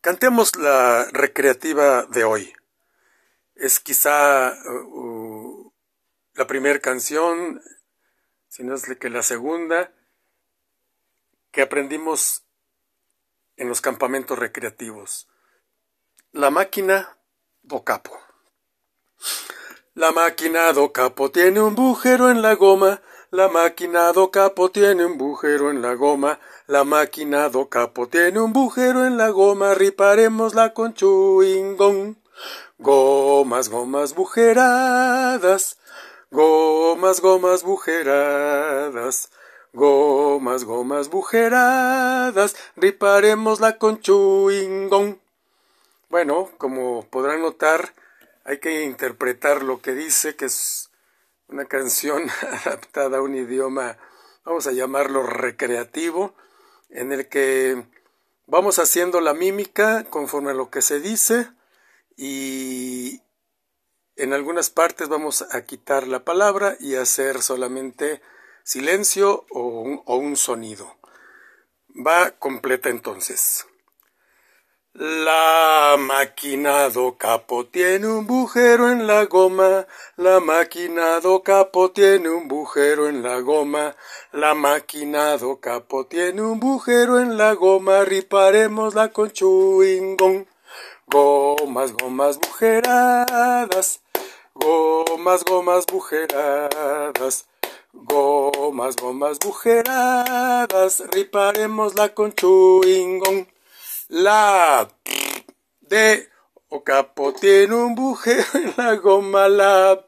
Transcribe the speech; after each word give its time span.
Cantemos 0.00 0.56
la 0.56 1.04
recreativa 1.12 2.06
de 2.06 2.24
hoy. 2.24 2.54
Es 3.54 3.80
quizá 3.80 4.54
uh, 4.64 5.72
la 6.32 6.46
primera 6.46 6.78
canción, 6.78 7.60
si 8.48 8.64
no 8.64 8.74
es 8.74 8.84
que 8.98 9.10
la 9.10 9.22
segunda, 9.22 9.92
que 11.50 11.60
aprendimos 11.60 12.44
en 13.58 13.68
los 13.68 13.82
campamentos 13.82 14.38
recreativos. 14.38 15.28
La 16.32 16.50
máquina 16.50 17.18
do 17.62 17.84
capo. 17.84 18.18
La 19.92 20.12
máquina 20.12 20.72
do 20.72 20.94
capo 20.94 21.30
tiene 21.30 21.60
un 21.60 21.74
bujero 21.74 22.30
en 22.30 22.40
la 22.40 22.54
goma, 22.54 23.02
la 23.30 23.48
máquina 23.48 24.12
do 24.12 24.30
capo 24.30 24.70
tiene 24.70 25.04
un 25.04 25.16
bujero 25.16 25.70
en 25.70 25.82
la 25.82 25.94
goma, 25.94 26.40
la 26.66 26.82
máquina 26.82 27.48
do 27.48 27.68
capo 27.68 28.08
tiene 28.08 28.40
un 28.40 28.52
bujero 28.52 29.06
en 29.06 29.16
la 29.16 29.30
goma, 29.30 29.74
riparemosla 29.74 30.74
con 30.74 30.94
chuingón. 30.94 32.16
Gomas, 32.78 33.68
gomas 33.68 34.14
bujeradas, 34.14 35.78
gomas, 36.30 37.20
gomas 37.20 37.62
bujeradas, 37.62 39.30
gomas, 39.72 40.64
gomas 40.64 41.08
bujeradas, 41.08 42.56
riparemosla 42.76 43.78
con 43.78 44.00
chuingón. 44.00 45.20
Bueno, 46.08 46.50
como 46.58 47.06
podrán 47.06 47.42
notar, 47.42 47.94
hay 48.44 48.58
que 48.58 48.82
interpretar 48.82 49.62
lo 49.62 49.80
que 49.80 49.92
dice, 49.92 50.34
que 50.34 50.46
es 50.46 50.89
una 51.50 51.66
canción 51.66 52.28
adaptada 52.64 53.18
a 53.18 53.22
un 53.22 53.34
idioma, 53.34 53.98
vamos 54.44 54.66
a 54.66 54.72
llamarlo 54.72 55.22
recreativo, 55.22 56.34
en 56.88 57.12
el 57.12 57.28
que 57.28 57.84
vamos 58.46 58.78
haciendo 58.78 59.20
la 59.20 59.34
mímica 59.34 60.04
conforme 60.04 60.50
a 60.50 60.54
lo 60.54 60.70
que 60.70 60.82
se 60.82 61.00
dice 61.00 61.48
y 62.16 63.22
en 64.16 64.32
algunas 64.32 64.70
partes 64.70 65.08
vamos 65.08 65.42
a 65.50 65.64
quitar 65.64 66.06
la 66.06 66.24
palabra 66.24 66.76
y 66.80 66.96
hacer 66.96 67.42
solamente 67.42 68.20
silencio 68.64 69.46
o 69.50 69.80
un, 69.80 70.02
o 70.04 70.16
un 70.16 70.36
sonido. 70.36 70.96
Va 72.06 72.32
completa 72.32 72.88
entonces. 72.88 73.66
La 74.92 75.96
máquina 75.96 76.88
do 76.88 77.16
capo 77.16 77.64
tiene 77.64 78.08
un 78.08 78.26
bujero 78.26 78.90
en 78.90 79.06
la 79.06 79.24
goma, 79.24 79.86
la 80.16 80.40
máquina 80.40 81.20
do 81.20 81.44
capo 81.44 81.92
tiene 81.92 82.28
un 82.28 82.48
bujero 82.48 83.08
en 83.08 83.22
la 83.22 83.40
goma, 83.40 83.94
la 84.32 84.52
máquina 84.54 85.36
do 85.36 85.60
capo 85.60 86.06
tiene 86.06 86.42
un 86.42 86.58
bujero 86.58 87.20
en 87.20 87.38
la 87.38 87.54
goma, 87.54 88.04
riparemosla 88.04 89.12
con 89.12 89.30
chuingón. 89.30 90.48
Gomas, 91.06 91.92
gomas 91.92 92.40
bujeradas, 92.40 94.00
gomas, 94.54 95.44
gomas 95.44 95.86
bujeradas, 95.86 97.46
gomas, 97.92 98.96
gomas 98.96 99.38
bujeradas, 99.38 101.04
riparemosla 101.12 102.12
con 102.12 102.32
chuingón. 102.32 103.46
La 104.12 104.90
de 105.82 106.28
Ocapo 106.68 107.32
tiene 107.32 107.76
un 107.76 107.94
bujero 107.94 108.42
en 108.54 108.74
la 108.76 108.96
goma, 108.96 109.48
la 109.48 110.04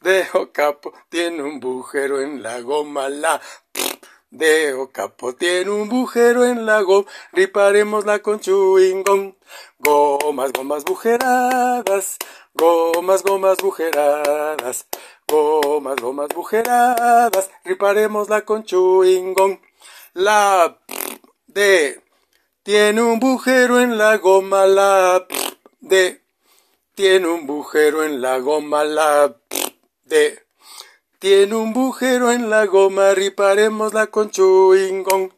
de 0.00 0.28
Ocapo 0.32 0.92
tiene 1.08 1.42
un 1.42 1.58
bujero 1.58 2.20
en 2.20 2.40
la 2.40 2.60
goma, 2.60 3.08
la 3.08 3.40
de 4.30 4.74
Ocapo 4.74 5.34
tiene 5.34 5.72
un 5.72 5.88
bujero 5.88 6.44
en 6.44 6.66
la 6.66 6.82
goma, 6.82 7.10
riparemosla 7.32 8.20
con 8.20 8.38
chuingón. 8.38 9.36
Gomas, 9.80 10.52
gomas 10.52 10.84
bujeradas, 10.84 12.18
gomas, 12.54 13.24
gomas 13.24 13.58
bujeradas, 13.58 14.86
gomas, 15.26 15.96
gomas 15.96 16.28
bujeradas, 16.28 17.50
riparemosla 17.64 18.42
con 18.42 18.62
chuingón. 18.62 19.60
La 20.14 20.78
de 21.48 22.01
tiene 22.62 23.02
un 23.02 23.18
bujero 23.18 23.80
en 23.80 23.98
la 23.98 24.18
goma 24.18 24.66
la 24.66 25.26
de. 25.80 26.20
Tiene 26.94 27.26
un 27.26 27.46
bujero 27.46 28.04
en 28.04 28.20
la 28.20 28.38
goma 28.38 28.84
la 28.84 29.34
de. 30.04 30.38
Tiene 31.18 31.56
un 31.56 31.72
bujero 31.72 32.30
en 32.30 32.50
la 32.50 32.66
goma, 32.66 33.14
riparemosla 33.14 34.06
con 34.08 34.30
chuingón. 34.30 35.34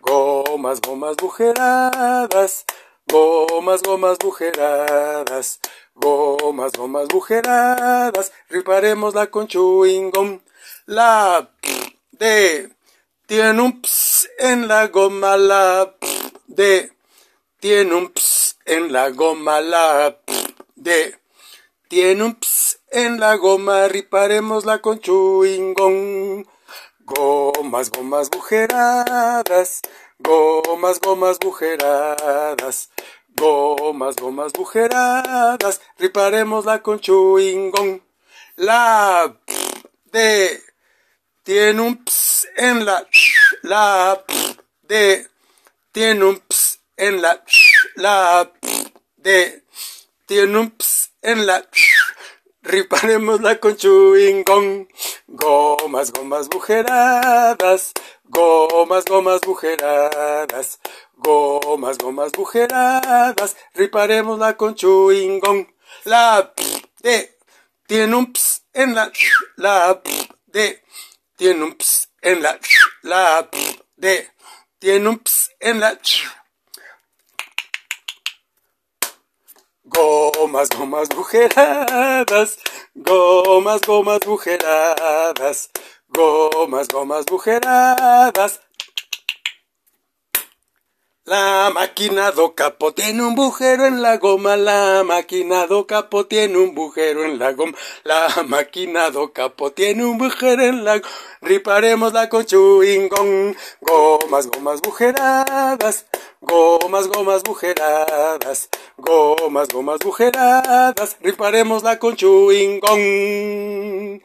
Gomas, 0.00 0.80
gomas 0.80 1.16
bujeradas. 1.16 2.64
Gomas, 3.06 3.82
gomas 3.82 4.18
bujeradas. 4.18 5.58
Gomas, 5.94 6.72
gomas 6.72 7.08
bujeradas. 7.08 8.32
Riparemosla 8.50 9.26
con 9.28 9.48
chuingón. 9.48 10.42
La 10.86 11.50
de. 12.12 12.70
Tiene 13.26 13.60
un 13.60 13.82
ps 13.82 14.28
en 14.38 14.68
la 14.68 14.86
goma 14.86 15.36
la 15.36 15.94
de 16.48 16.90
tiene 17.60 17.94
un 17.94 18.08
ps 18.08 18.58
en 18.64 18.92
la 18.92 19.10
goma 19.10 19.60
la 19.60 20.18
de 20.76 21.14
tiene 21.88 22.24
un 22.24 22.34
ps 22.34 22.80
en 22.90 23.20
la 23.20 23.36
goma 23.36 23.86
riparemosla 23.86 24.80
con 24.80 24.98
chuingón 24.98 26.46
gomas 27.00 27.90
gomas 27.90 28.30
bujeradas 28.30 29.82
gomas 30.18 31.00
gomas 31.00 31.38
bujeradas 31.38 32.90
gomas 33.36 34.16
gomas 34.16 34.52
bujeradas 34.54 35.80
riparemosla 35.98 36.82
con 36.82 36.98
chuingón 36.98 38.02
la 38.56 39.36
de 40.12 40.62
tiene 41.42 41.80
un 41.82 42.02
ps 42.04 42.48
en 42.56 42.86
la 42.86 43.06
la 43.62 44.24
de 44.82 45.28
tiene 45.98 46.24
un 46.24 46.38
ps 46.38 46.78
en 46.96 47.20
la 47.22 47.42
la 47.96 48.52
de 49.16 49.64
tiene 50.26 50.56
un 50.56 50.70
ps 50.70 51.10
en 51.22 51.44
la 51.44 51.68
riparemosla 52.62 53.58
con 53.58 53.76
chuingón 53.76 54.88
gomas 55.26 56.12
gomas 56.12 56.48
bujeradas 56.48 57.92
gomas 58.22 59.06
gomas 59.06 59.40
bujeradas 59.40 60.78
gomas 61.16 61.98
gomas 61.98 62.30
bujeradas. 62.30 63.56
Riparemosla 63.74 64.56
con 64.56 64.76
chuingón 64.76 65.66
la 66.04 66.54
de 67.02 67.36
tiene 67.88 68.14
un 68.14 68.32
ps 68.32 68.62
en 68.72 68.94
la 68.94 69.10
la 69.56 70.00
de 70.46 70.80
tiene 71.34 71.64
un 71.64 71.74
ps 71.74 72.08
en 72.22 72.40
la 72.40 72.56
la 73.02 73.50
de 73.96 74.30
tiene 74.78 75.08
un 75.08 75.18
ps 75.18 75.50
en 75.60 75.80
la 75.80 75.98
gomas, 80.38 80.68
gomas 80.70 81.08
bujeradas, 81.08 82.58
gomas, 82.94 83.80
gomas 83.82 84.20
bujeradas, 84.20 85.70
gomas, 86.08 86.88
gomas 86.88 87.24
bujeradas, 87.26 88.60
la 91.28 91.70
máquina 91.74 92.30
do 92.30 92.54
capo 92.54 92.94
tiene 92.94 93.22
un 93.22 93.34
bujero 93.34 93.86
en 93.86 94.00
la 94.00 94.16
goma, 94.16 94.56
la 94.56 95.04
máquina 95.04 95.66
do 95.66 95.86
capo 95.86 96.24
tiene 96.24 96.56
un 96.56 96.74
bujero 96.74 97.24
en 97.24 97.38
la 97.38 97.52
goma, 97.52 97.76
la 98.04 98.28
máquina 98.46 99.10
do 99.10 99.32
capo 99.32 99.70
tiene 99.70 100.06
un 100.06 100.16
bujero 100.16 100.62
en 100.62 100.84
la 100.84 100.98
goma, 100.98 101.10
riparemos 101.42 102.14
la 102.14 102.30
con 102.30 102.46
chuingón, 102.46 103.54
gomas, 103.82 104.46
gomas 104.46 104.80
bujeradas, 104.80 106.06
gomas, 106.40 107.08
gomas 107.08 107.42
bujeradas, 107.42 108.70
gomas, 108.96 109.68
gomas 109.68 109.98
bujeradas, 109.98 111.16
riparemos 111.20 111.82
la 111.82 111.98
con 111.98 112.16
chuingón. 112.16 114.22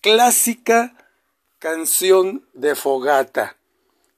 Clásica 0.00 0.94
canción 1.58 2.48
de 2.54 2.74
fogata 2.74 3.56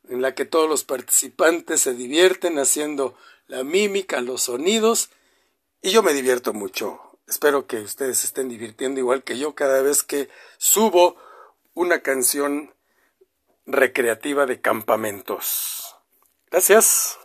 en 0.09 0.23
la 0.23 0.35
que 0.35 0.45
todos 0.45 0.69
los 0.69 0.85
participantes 0.85 1.81
se 1.81 1.95
divierten 1.95 2.59
haciendo 2.59 3.17
la 3.47 3.65
mímica, 3.65 4.21
los 4.21 4.43
sonidos, 4.43 5.11
y 5.83 5.91
yo 5.91 6.03
me 6.03 6.13
divierto 6.13 6.53
mucho. 6.53 7.01
Espero 7.27 7.67
que 7.67 7.79
ustedes 7.79 8.19
se 8.19 8.27
estén 8.27 8.49
divirtiendo 8.49 9.01
igual 9.01 9.23
que 9.23 9.39
yo 9.39 9.55
cada 9.55 9.83
vez 9.83 10.03
que 10.03 10.29
subo 10.57 11.17
una 11.75 12.01
canción 12.01 12.75
recreativa 13.67 14.47
de 14.47 14.61
campamentos. 14.61 15.97
Gracias. 16.51 17.19